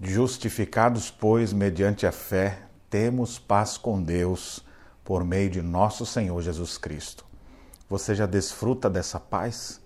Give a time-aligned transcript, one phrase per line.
[0.00, 2.58] Justificados, pois, mediante a fé,
[2.90, 4.62] temos paz com Deus
[5.02, 7.24] por meio de nosso Senhor Jesus Cristo.
[7.88, 9.80] Você já desfruta dessa paz?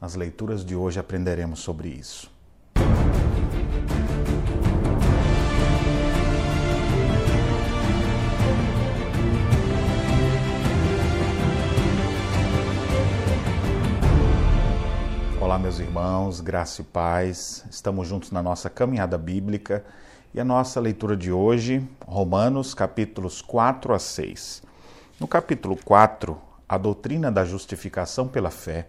[0.00, 2.30] Nas leituras de hoje aprenderemos sobre isso.
[15.66, 17.64] Meus irmãos, graça e paz.
[17.68, 19.84] Estamos juntos na nossa caminhada bíblica
[20.32, 24.62] e a nossa leitura de hoje, Romanos, capítulos 4 a 6.
[25.18, 26.38] No capítulo 4,
[26.68, 28.86] a doutrina da justificação pela fé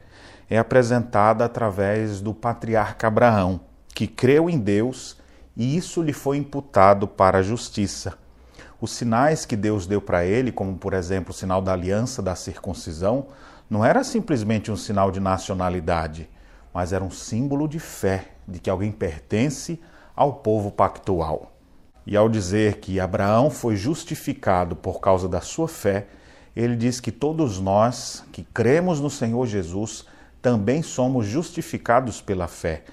[0.47, 3.59] é apresentada através do patriarca Abraão,
[3.95, 5.17] que creu em Deus
[5.55, 8.19] e isso lhe foi imputado para a justiça.
[8.79, 12.35] Os sinais que Deus deu para ele, como por exemplo o sinal da aliança da
[12.35, 13.25] circuncisão,
[13.67, 16.29] não era simplesmente um sinal de nacionalidade
[16.77, 19.81] mas era um símbolo de fé, de que alguém pertence
[20.15, 21.51] ao povo pactual.
[22.05, 26.05] E ao dizer que Abraão foi justificado por causa da sua fé,
[26.55, 30.05] ele diz que todos nós que cremos no Senhor Jesus
[30.39, 32.83] também somos justificados pela fé.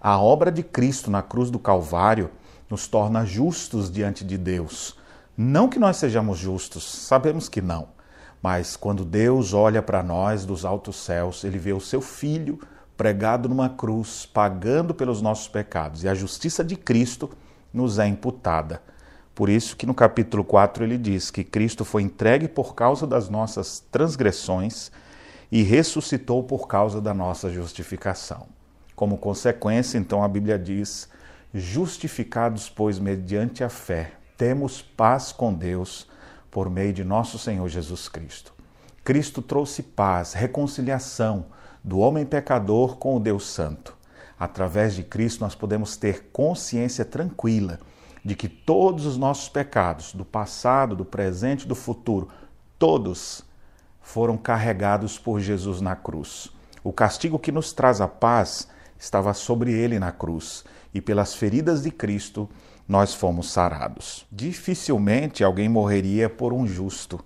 [0.00, 2.32] A obra de Cristo na cruz do Calvário
[2.68, 4.96] nos torna justos diante de Deus.
[5.36, 7.90] Não que nós sejamos justos, sabemos que não.
[8.42, 12.58] Mas quando Deus olha para nós dos altos céus, ele vê o seu filho
[12.98, 17.30] pregado numa cruz, pagando pelos nossos pecados, e a justiça de Cristo
[17.72, 18.82] nos é imputada.
[19.36, 23.28] Por isso que no capítulo 4 ele diz que Cristo foi entregue por causa das
[23.28, 24.90] nossas transgressões
[25.50, 28.48] e ressuscitou por causa da nossa justificação.
[28.96, 31.08] Como consequência, então a Bíblia diz:
[31.54, 36.08] justificados, pois, mediante a fé, temos paz com Deus
[36.50, 38.52] por meio de nosso Senhor Jesus Cristo.
[39.04, 41.46] Cristo trouxe paz, reconciliação,
[41.88, 43.96] do homem pecador com o Deus Santo.
[44.38, 47.80] Através de Cristo, nós podemos ter consciência tranquila
[48.22, 52.28] de que todos os nossos pecados, do passado, do presente e do futuro,
[52.78, 53.42] todos
[54.02, 56.50] foram carregados por Jesus na cruz.
[56.84, 61.82] O castigo que nos traz a paz estava sobre ele na cruz, e pelas feridas
[61.82, 62.46] de Cristo
[62.86, 64.26] nós fomos sarados.
[64.30, 67.18] Dificilmente alguém morreria por um justo,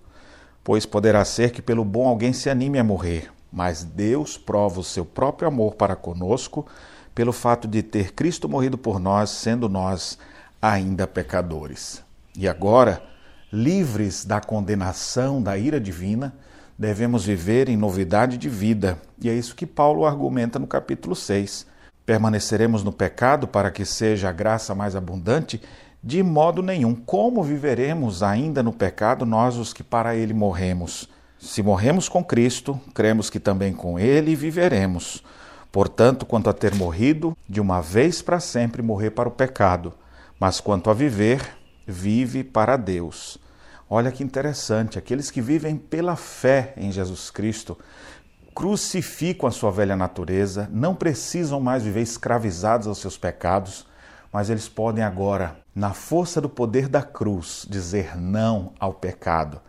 [0.62, 4.84] pois poderá ser que pelo bom alguém se anime a morrer, mas Deus prova o
[4.84, 6.66] seu próprio amor para conosco
[7.14, 10.18] pelo fato de ter Cristo morrido por nós, sendo nós
[10.60, 12.02] ainda pecadores.
[12.36, 13.02] E agora,
[13.52, 16.34] livres da condenação da ira divina,
[16.78, 18.98] devemos viver em novidade de vida.
[19.20, 21.66] E é isso que Paulo argumenta no capítulo 6.
[22.06, 25.60] Permaneceremos no pecado para que seja a graça mais abundante?
[26.02, 26.94] De modo nenhum.
[26.94, 31.08] Como viveremos ainda no pecado nós os que para ele morremos?
[31.44, 35.24] Se morremos com Cristo, cremos que também com Ele viveremos.
[35.72, 39.92] Portanto, quanto a ter morrido, de uma vez para sempre morrer para o pecado,
[40.38, 41.42] mas quanto a viver,
[41.84, 43.38] vive para Deus.
[43.90, 47.76] Olha que interessante, aqueles que vivem pela fé em Jesus Cristo
[48.54, 53.84] crucificam a sua velha natureza, não precisam mais viver escravizados aos seus pecados,
[54.32, 59.60] mas eles podem agora, na força do poder da cruz, dizer não ao pecado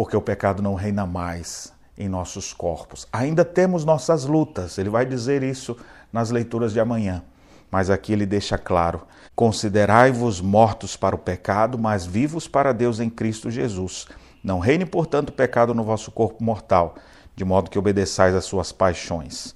[0.00, 3.06] porque o pecado não reina mais em nossos corpos.
[3.12, 5.76] Ainda temos nossas lutas, ele vai dizer isso
[6.10, 7.22] nas leituras de amanhã.
[7.70, 9.02] Mas aqui ele deixa claro:
[9.36, 14.06] considerai-vos mortos para o pecado, mas vivos para Deus em Cristo Jesus.
[14.42, 16.94] Não reine, portanto, o pecado no vosso corpo mortal,
[17.36, 19.54] de modo que obedeçais às suas paixões.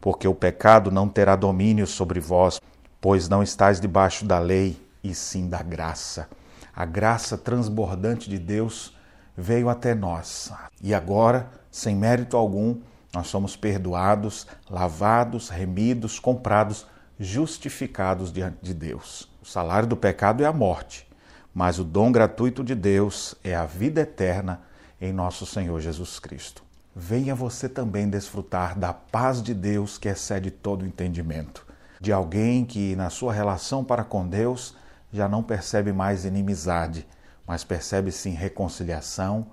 [0.00, 2.60] Porque o pecado não terá domínio sobre vós,
[3.00, 6.28] pois não estáis debaixo da lei, e sim da graça.
[6.74, 8.92] A graça transbordante de Deus
[9.36, 10.52] veio até nós.
[10.82, 12.78] E agora, sem mérito algum,
[13.12, 16.86] nós somos perdoados, lavados, remidos, comprados,
[17.18, 19.28] justificados diante de Deus.
[19.42, 21.06] O salário do pecado é a morte,
[21.54, 24.60] mas o dom gratuito de Deus é a vida eterna
[25.00, 26.62] em nosso Senhor Jesus Cristo.
[26.96, 31.66] Venha você também desfrutar da paz de Deus que excede todo entendimento,
[32.00, 34.76] de alguém que na sua relação para com Deus
[35.12, 37.06] já não percebe mais inimizade,
[37.46, 39.46] mas percebe sim reconciliação,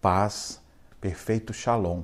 [0.00, 0.60] paz,
[1.00, 2.02] perfeito shalom.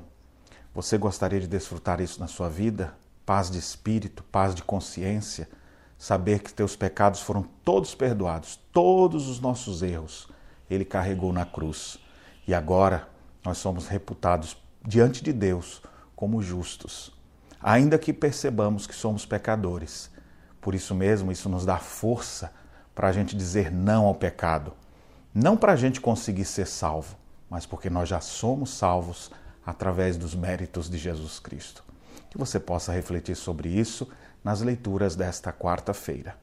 [0.74, 2.94] Você gostaria de desfrutar isso na sua vida?
[3.24, 5.48] Paz de espírito, paz de consciência,
[5.98, 10.28] saber que teus pecados foram todos perdoados, todos os nossos erros
[10.68, 11.98] ele carregou na cruz.
[12.46, 13.08] E agora
[13.44, 15.82] nós somos reputados diante de Deus
[16.14, 17.12] como justos,
[17.60, 20.10] ainda que percebamos que somos pecadores.
[20.60, 22.52] Por isso mesmo, isso nos dá força
[22.94, 24.74] para a gente dizer não ao pecado
[25.34, 27.16] não para a gente conseguir ser salvo,
[27.48, 29.30] mas porque nós já somos salvos
[29.64, 31.84] através dos méritos de Jesus Cristo.
[32.28, 34.08] Que você possa refletir sobre isso
[34.42, 36.36] nas leituras desta quarta-feira.